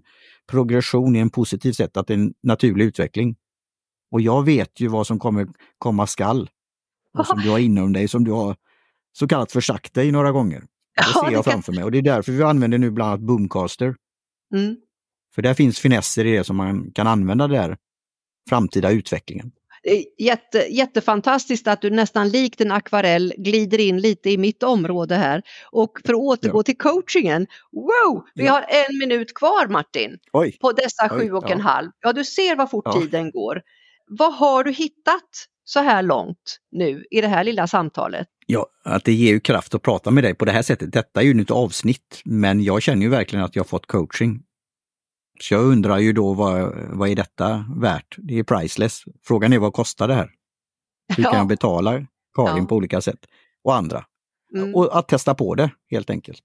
[0.52, 3.36] progression i en positiv sätt, att det är en naturlig utveckling.
[4.12, 6.50] Och jag vet ju vad som kommer komma skall.
[7.18, 8.56] Och som du har inom dig, som du har
[9.14, 10.60] så kallat försagt dig några gånger.
[10.96, 12.92] Det Ja, ser det jag kan- framför mig och det är därför vi använder nu
[12.92, 13.96] bland annat Boomcaster.
[14.56, 14.76] Mm.
[15.36, 17.78] För där finns finesser i det som man kan använda där
[18.50, 19.52] framtida utvecklingen.
[20.18, 25.42] Jätte, jättefantastiskt att du nästan likt en akvarell glider in lite i mitt område här.
[25.72, 26.64] Och för att återgå Ja.
[26.64, 28.52] till coachingen, wow, vi Ja.
[28.52, 30.58] har en minut kvar Martin Oj!
[30.62, 31.92] på dessa Oj, sju och en halv.
[32.02, 33.62] Ja, du ser vad fort tiden går.
[34.10, 35.30] Vad har du hittat
[35.64, 38.28] så här långt nu i det här lilla samtalet?
[38.46, 40.92] Ja, att det ger ju kraft att prata med dig på det här sättet.
[40.94, 44.44] Detta är ju ett avsnitt, men jag känner ju verkligen att jag fått coaching.
[45.42, 48.16] Så jag undrar ju då vad, vad är detta värt?
[48.18, 49.04] Det är priceless.
[49.24, 50.30] Frågan är vad kostar det här?
[51.18, 51.38] Hur kan Ja.
[51.38, 51.92] jag betala
[52.36, 52.66] Karin Ja.
[52.66, 53.20] på olika sätt?
[53.64, 54.06] Och andra.
[54.56, 54.76] Mm.
[54.76, 56.44] Och att testa på det helt enkelt.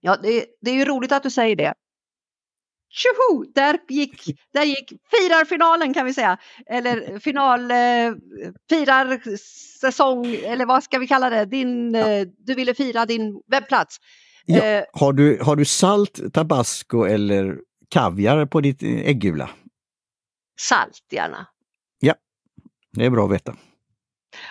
[0.00, 1.74] Ja, det, det är ju roligt att du säger det.
[2.90, 3.44] Tjoho!
[3.54, 6.38] Där gick, där gick firarfinalen kan vi säga.
[6.66, 7.76] Eller final, eh,
[8.68, 11.44] firarsäsong, eller vad ska vi kalla det?
[11.44, 13.96] Din, eh, du ville fira din webbplats.
[14.46, 14.62] Ja.
[14.64, 19.50] Eh, Har, du, har du salt, tabasco eller kaviar på ditt eh, äggula?
[20.60, 21.46] salt gärna.
[22.92, 23.56] Det är bra att veta.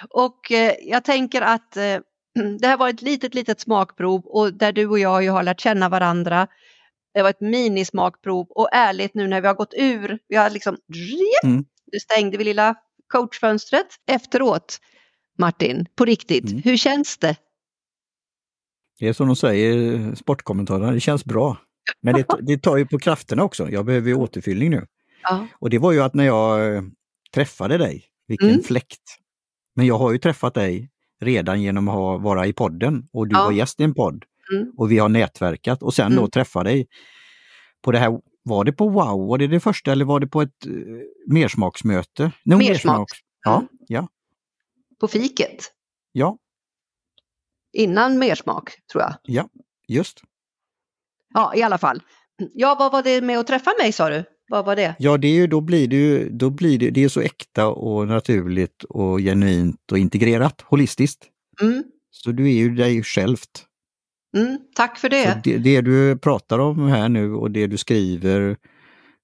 [0.10, 1.84] Och eh, jag tänker att eh,
[2.60, 5.60] det här var ett litet, litet smakprov och där du och jag ju har lärt
[5.60, 6.48] känna varandra.
[7.20, 10.78] Det var ett minismakprov och ärligt nu när vi har gått ur, vi har liksom,
[11.44, 11.66] Mm.
[11.92, 12.76] nu stängde vi lilla
[13.08, 14.80] coachfönstret efteråt.
[15.38, 16.62] Martin, på riktigt, Mm.
[16.64, 17.36] hur känns det?
[19.00, 21.58] Det är som de säger, sportkommentarerna, det känns bra.
[22.02, 23.70] Men det, det tar ju på krafterna också.
[23.70, 24.86] Jag behöver ju återfyllning nu.
[25.24, 26.82] Ja, Och det var ju att när jag eh,
[27.34, 28.64] träffade dig, vilken Mm.
[28.64, 29.04] fläkt.
[29.76, 30.90] Men jag har ju träffat dig
[31.22, 33.44] redan genom att ha, vara i podden och du Ja.
[33.46, 34.26] var gäst i en podd.
[34.54, 34.72] Mm.
[34.78, 36.30] Och vi har nätverkat och sen då Mm.
[36.32, 36.88] träffa dig
[37.82, 40.42] på det här, var det på Wow, var det det första eller var det på
[40.42, 42.32] ett uh, mersmaksmöte?
[42.46, 43.10] No, Mersmak.
[43.46, 43.68] Ja, Mm.
[43.88, 44.08] ja,
[45.00, 45.72] på fiket.
[46.12, 46.38] ja,
[47.74, 49.14] Innan mersmak, tror jag.
[49.24, 49.50] ja,
[49.88, 50.22] just.
[51.34, 52.02] Ja, i alla fall.
[52.54, 54.24] Ja, vad var det med att träffa mig sa du?
[54.50, 54.96] Vad var det?
[55.00, 57.68] Ja, det är ju, då blir det ju, då blir det, det är så äkta
[57.68, 61.28] och naturligt och genuint och integrerat, holistiskt.
[61.62, 63.66] Mm, Så du är ju dig självt.
[64.38, 65.42] Mm, tack för det.
[65.44, 68.58] det, det du pratar om här nu och det du skriver,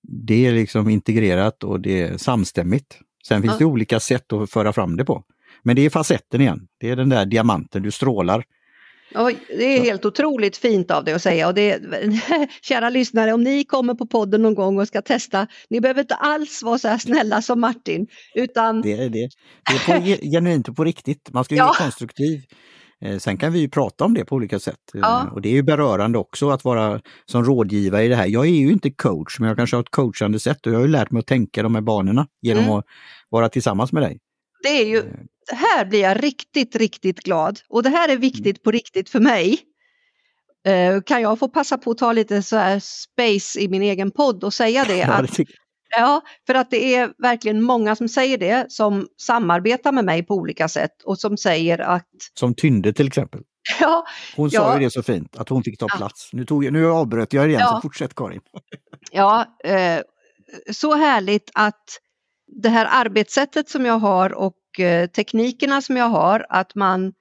[0.02, 3.00] det är liksom integrerat och det är samstämmigt.
[3.28, 3.60] Sen finns Ja.
[3.60, 5.24] det olika sätt att föra fram det på.
[5.64, 6.68] Men det är facetten igen.
[6.80, 8.44] Det är den där diamanten, du strålar.
[9.14, 11.82] Ja, det är helt otroligt fint av dig att säga och det,
[12.62, 16.16] kära lyssnare, om ni kommer på podden någon gång och ska testa, ni behöver inte
[16.16, 18.08] alls vara så här snälla som Martin.
[18.36, 18.82] Utan...
[18.82, 19.30] Det är, det.
[19.70, 21.66] det är på, genuint och på riktigt, man ska ju ja.
[21.66, 22.42] vara konstruktiv.
[23.02, 24.80] Eh, sen kan vi ju prata om det på olika sätt.
[24.96, 25.30] Eh, ja.
[25.32, 28.28] Och det är ju berörande också att vara som rådgivare i det här.
[28.28, 30.86] Jag är ju inte coach, men jag kanske har ett coachande sätt och jag har
[30.86, 32.76] ju lärt mig att tänka de här banorna genom mm.
[32.76, 32.86] att
[33.30, 34.20] vara tillsammans med dig.
[34.64, 35.04] Det är ju, eh.
[35.58, 38.62] här blir jag riktigt, riktigt glad och det här är viktigt mm.
[38.64, 39.60] på riktigt för mig.
[41.06, 44.44] Kan jag få passa på att ta lite så här space i min egen podd
[44.44, 44.98] och säga det?
[45.08, 45.46] Ja, att, det
[45.98, 50.34] Ja, för att det är verkligen många som säger det, som samarbetar med mig på
[50.34, 52.08] olika sätt och som säger att...
[52.34, 53.42] Som Tynde till exempel.
[53.80, 54.06] Ja,
[54.36, 54.62] hon ja.
[54.62, 56.30] sa ju det så fint, att hon fick ta plats.
[56.34, 57.76] Nu, tog, nu avbröt jag igen, ja.
[57.76, 58.42] så fortsätt Karin.
[59.12, 60.02] Ja, eh,
[60.72, 61.84] så härligt att
[62.48, 67.14] det här arbetssättet som jag har och eh, teknikerna som jag har, att man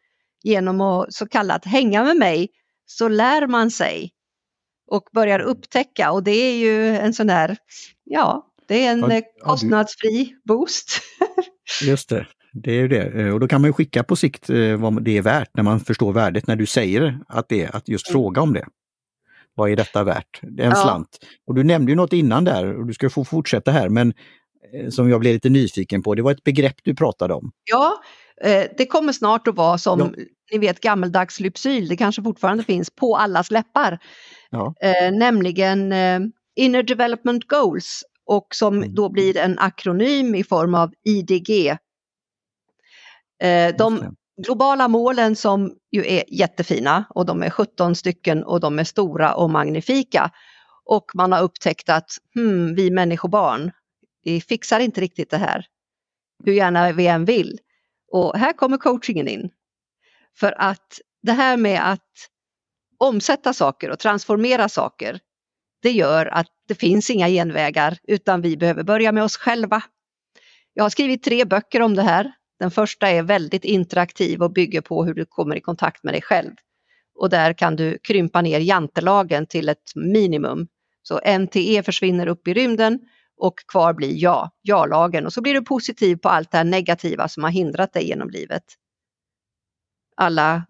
[0.42, 2.48] genom att så kallat hänga med mig
[2.86, 4.10] så lär man sig
[4.90, 7.56] och börjar upptäcka och det är ju en sån där,
[8.04, 10.54] ja, det är en ja, kostnadsfri du...
[10.54, 11.00] boost.
[11.82, 13.22] Just det, det är ju det.
[13.22, 15.62] Eh, och då kan man ju skicka på sikt eh, vad det är värt när
[15.62, 18.12] man förstår värdet, när du säger att det är att just mm.
[18.12, 18.66] fråga om det.
[19.54, 20.40] Vad är detta värt?
[20.42, 20.82] Det är en ja.
[20.82, 21.18] slant.
[21.46, 24.12] Och du nämnde ju något innan där och du ska få fortsätta här, men
[24.74, 27.52] eh, som jag blev lite nyfiken på, det var ett begrepp du pratade om.
[27.64, 28.02] Ja,
[28.76, 30.24] det kommer snart att vara som ja.
[30.52, 33.98] ni vet gammeldags lypsyl, det kanske fortfarande finns på allas läppar.
[34.50, 34.74] Ja.
[35.12, 35.92] nämligen
[36.56, 38.94] Inner Development Goals och som mm.
[38.94, 41.68] då blir en akronym i form av IDG.
[43.42, 48.78] Eh, de globala målen som ju är jättefina och de är 17 stycken och de
[48.78, 50.30] är stora och magnifika.
[50.84, 53.70] Och man har upptäckt att hmm, vi människobarn,
[54.24, 55.66] vi fixar inte riktigt det här.
[56.44, 57.58] Hur gärna vi än vill.
[58.10, 59.50] Och här kommer coachingen in.
[60.38, 62.10] För att det här med att
[62.98, 65.20] omsätta saker och transformera saker,
[65.84, 69.82] det gör att det finns inga genvägar utan vi behöver börja med oss själva.
[70.74, 72.32] Jag har skrivit tre böcker om det här.
[72.58, 76.22] Den första är väldigt interaktiv och bygger på hur du kommer i kontakt med dig
[76.22, 76.50] själv.
[77.14, 80.68] Och där kan du krympa ner jantelagen till ett minimum.
[81.02, 83.00] Så NTE försvinner upp i rymden
[83.36, 85.26] och kvar blir ja, ja-lagen.
[85.26, 88.30] Och så blir du positiv på allt det här negativa som har hindrat dig genom
[88.30, 88.64] livet.
[90.16, 90.66] Alla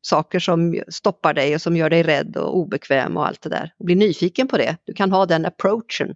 [0.00, 3.74] saker som stoppar dig och som gör dig rädd och obekväm och allt det där.
[3.78, 4.76] Och bli nyfiken på det.
[4.84, 6.14] Du kan ha den approachen.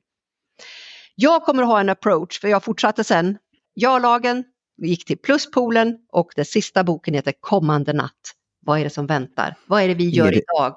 [1.15, 3.39] Jag kommer ha en approach för jag fortsatte sen
[3.75, 4.45] ja-lagen,
[4.83, 8.35] gick till pluspolen och den sista boken heter Kommande natt.
[8.61, 9.57] Vad är det som väntar?
[9.67, 10.75] Vad är det vi gör är det, idag?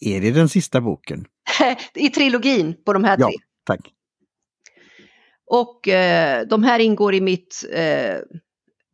[0.00, 1.26] Är det den sista boken?
[1.94, 3.36] I trilogin på de här ja, tre.
[3.64, 3.92] Tack.
[5.46, 8.16] Och eh, de här ingår i mitt eh,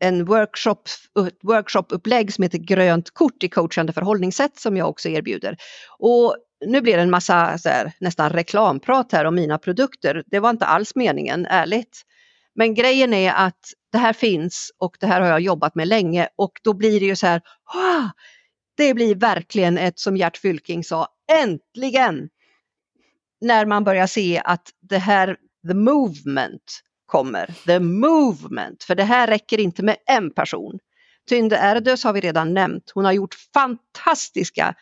[0.03, 0.83] en workshop,
[1.29, 5.57] ett workshopupplägg som heter Grönt kort i coachande förhållningssätt som jag också erbjuder.
[5.99, 6.37] Och
[6.67, 10.25] nu blir det en massa här, nästan reklamprat här om mina produkter.
[10.27, 12.03] Det var inte alls meningen, ärligt.
[12.55, 16.29] Men grejen är att det här finns och det här har jag jobbat med länge
[16.37, 18.09] och då blir det ju så här, ah!
[18.77, 22.29] det blir verkligen ett som Gert Fylking sa, äntligen!
[23.41, 25.37] När man börjar se att det här,
[25.69, 26.83] the movement,
[27.13, 30.79] kommer, the movement, för det här räcker inte med en person.
[31.29, 34.75] Tynde Erdös har vi redan nämnt, hon har gjort fantastiska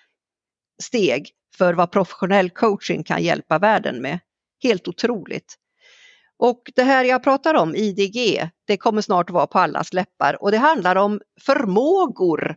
[0.82, 4.18] steg för vad professionell coaching kan hjälpa världen med.
[4.62, 5.54] Helt otroligt.
[6.38, 10.42] Och det här jag pratar om, IDG, det kommer snart att vara på allas läppar
[10.42, 12.56] och det handlar om förmågor.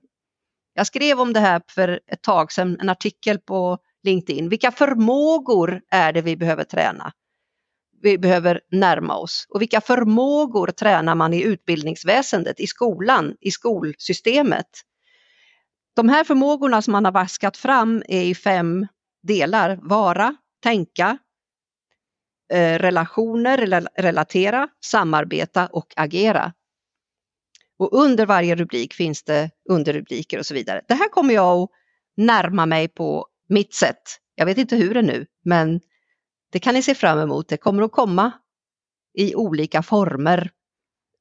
[0.74, 4.50] Jag skrev om det här för ett tag sedan, en artikel på LinkedIn.
[4.50, 7.14] Vilka förmågor är det vi behöver träna?
[8.04, 9.46] Vi behöver närma oss.
[9.50, 14.68] Och vilka förmågor tränar man i utbildningsväsendet, i skolan, i skolsystemet?
[15.96, 18.88] De här förmågorna som man har vaskat fram är i fem
[19.24, 19.80] delar.
[19.82, 21.18] Vara, tänka,
[22.54, 26.54] eh, relationer, relatera, samarbeta och agera.
[27.78, 30.82] Och under varje rubrik finns det underrubriker och så vidare.
[30.88, 31.70] Det här kommer jag att
[32.18, 34.02] närma mig på mitt sätt.
[34.36, 35.82] Jag vet inte hur det nu, men
[36.54, 37.48] det kan ni se fram emot.
[37.48, 38.32] Det kommer att komma
[39.13, 40.52] i olika former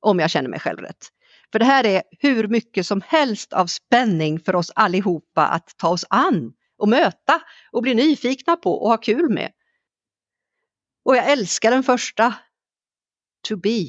[0.01, 1.09] om jag känner mig själv rätt.
[1.53, 5.89] För det här är hur mycket som helst av spänning för oss allihopa att ta
[5.89, 7.43] oss an och möta
[7.73, 9.53] och bli nyfikna på och ha kul med.
[11.05, 12.35] Och jag älskar den första.
[13.49, 13.87] To be.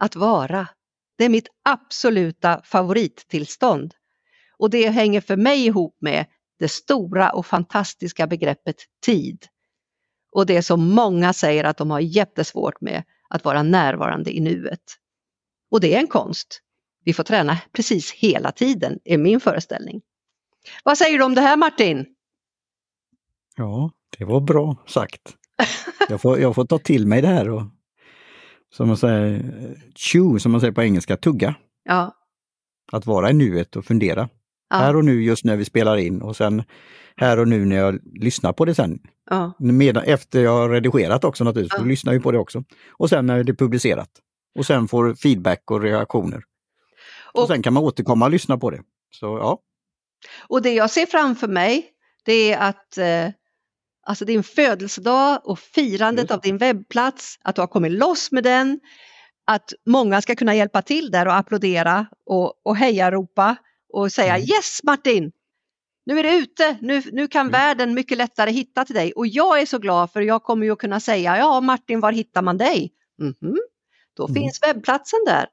[0.00, 0.68] Att vara.
[1.18, 3.94] Det är mitt absoluta favorittillstånd.
[4.58, 6.26] Och det hänger för mig ihop med
[6.58, 9.46] det stora och fantastiska begreppet tid.
[10.36, 14.80] Och det som många säger att de har jättesvårt med, att vara närvarande i nuet.
[15.70, 16.60] Och det är en konst.
[17.04, 20.00] vi får träna precis hela tiden, är min föreställning.
[20.84, 22.06] Vad säger du om det här Martin?
[23.56, 25.34] Ja, det var bra sagt.
[26.08, 27.62] Jag får, jag får ta till mig det här och
[28.72, 29.52] som man säger,
[29.94, 31.54] chew, som man säger på engelska, tugga.
[31.84, 32.14] Ja.
[32.92, 34.28] Att vara i nuet och fundera.
[34.70, 34.76] Ja.
[34.76, 36.62] Här och nu just när vi spelar in och sen
[37.16, 38.98] här och nu när jag lyssnar på det sen.
[39.30, 39.52] ja.
[39.58, 41.84] Medan, efter jag har redigerat också naturligtvis, Ja.
[41.86, 42.64] lyssnar ju på det också.
[42.90, 44.10] Och sen när det är publicerat.
[44.58, 46.42] Och sen får feedback och reaktioner.
[47.34, 48.80] Och, Och- sen kan man återkomma och lyssna på det.
[49.10, 49.58] Så ja,
[50.48, 51.86] Och det jag ser framför mig
[52.24, 53.28] det är att eh,
[54.06, 56.32] alltså din födelsedag och firandet Just.
[56.32, 58.80] av din webbplats, att du har kommit loss med den,
[59.46, 63.56] att många ska kunna hjälpa till där och applådera och, och hejaropa
[63.92, 64.48] och säga Mm.
[64.48, 65.32] yes Martin!
[66.06, 67.52] Nu är det ute, nu, nu kan Mm.
[67.52, 70.72] världen mycket lättare hitta till dig och jag är så glad för jag kommer ju
[70.72, 72.92] att kunna säga ja Martin var hittar man dig?
[73.18, 73.56] Mhm.
[74.16, 74.34] Då Mm.
[74.34, 75.46] finns webbplatsen där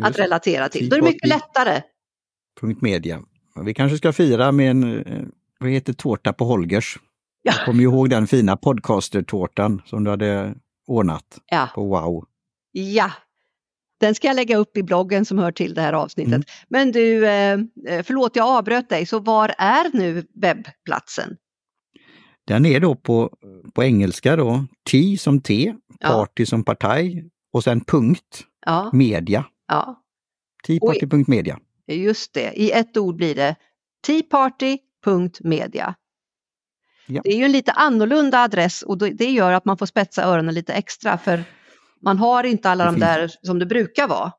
[0.00, 0.88] att just relatera till.
[0.88, 1.82] Då är det mycket lättare.
[2.60, 3.20] punkt media.
[3.64, 5.22] Vi kanske ska fira med en, eh,
[5.60, 6.98] vad heter tårta på Holgers?
[7.42, 7.52] Ja.
[7.56, 10.54] Jag kommer ihåg den fina podcaster-tårtan som du hade
[10.86, 11.68] ordnat Ja.
[11.74, 12.24] på Wow.
[12.72, 13.10] Ja,
[14.00, 16.32] den ska jag lägga upp i bloggen som hör till det här avsnittet.
[16.34, 16.42] Mm.
[16.68, 17.58] Men du, eh,
[18.02, 21.36] förlåt jag avbröt dig, så var är nu webbplatsen?
[22.46, 23.30] Den är då på,
[23.74, 26.08] på engelska då, T som T, Ja.
[26.08, 29.44] party som partaj och sen punkt, Ja, media.
[29.68, 30.02] ja,
[30.66, 31.58] Teaparty.media.
[31.86, 32.52] just det.
[32.60, 33.56] I ett ord blir det
[34.06, 35.94] teaparty.media.
[37.06, 37.20] Ja.
[37.24, 40.54] Det är ju en lite annorlunda adress och det gör att man får spetsa öronen
[40.54, 41.44] lite extra för
[42.02, 44.32] man har inte alla Det de finns- där som det brukar vara.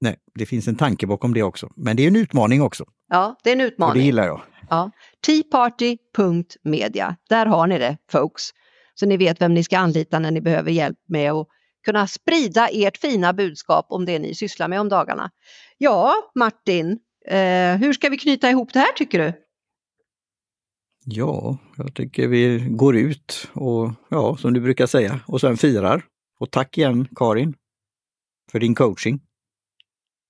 [0.00, 1.70] Nej, det finns en tanke bakom det också.
[1.76, 2.84] Men det är en utmaning också.
[3.08, 4.02] Ja, det är en Och det utmaning.
[4.04, 4.40] gillar jag.
[4.70, 4.90] Ja.
[5.26, 8.42] Teaparty.media, där har ni det folks.
[8.94, 11.46] Så ni vet vem ni ska anlita när ni behöver hjälp med att
[11.84, 15.30] kunna sprida ert fina budskap om det ni sysslar med om dagarna.
[15.78, 19.32] Ja, Martin, eh, hur ska vi knyta ihop det här tycker du?
[21.06, 26.04] Ja, jag tycker vi går ut och ja, som du brukar säga, och sen firar.
[26.44, 27.54] Och tack igen Karin
[28.52, 29.20] för din coaching.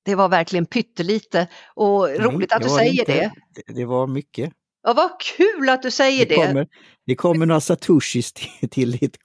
[0.04, 3.32] Det var verkligen pyttelite och roligt att du säger inte.
[3.66, 3.72] det.
[3.74, 3.84] det.
[3.84, 4.52] Var mycket.
[4.82, 6.46] Ja, vad kul att du säger Det det.
[6.46, 6.68] kommer,
[7.06, 9.16] det kommer några satoshis till, till ditt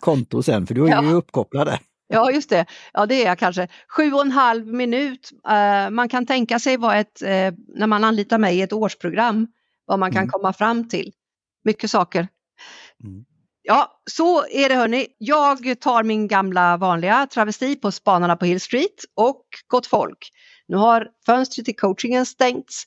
[0.00, 1.14] konto sen, för du är ju Ja.
[1.16, 1.80] uppkopplad där.
[2.08, 2.66] Ja, just det.
[2.92, 3.68] Ja, det är jag kanske.
[3.96, 5.30] Sju och en halv minut.
[5.48, 9.46] Eh, man kan tänka sig vad ett, eh, när man anlitar mig i ett årsprogram,
[9.84, 10.30] vad man kan Mm.
[10.30, 11.12] komma fram till.
[11.64, 12.28] Mycket saker.
[13.04, 13.24] Mm.
[13.70, 15.06] Ja, så är det hörni.
[15.18, 20.30] Jag tar min gamla vanliga travesti på Spanarna på Hill Street och Gott folk.
[20.68, 22.84] Nu har fönstret till coachingen stängts,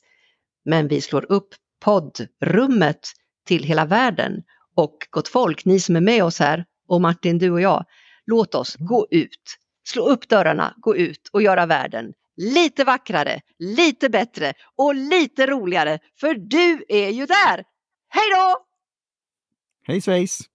[0.64, 1.48] men vi slår upp
[1.84, 3.08] poddrummet
[3.46, 4.42] till hela världen.
[4.74, 7.84] Och Gott folk, ni som är med oss här och Martin, du och jag,
[8.26, 14.08] låt oss gå ut, slå upp dörrarna, gå ut och göra världen lite vackrare, lite
[14.08, 15.98] bättre och lite roligare.
[16.20, 17.64] För du är ju där!
[18.08, 18.66] Hej då!
[19.86, 20.51] Hej svejs!